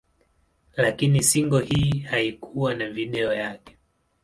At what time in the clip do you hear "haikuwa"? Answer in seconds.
1.99-2.73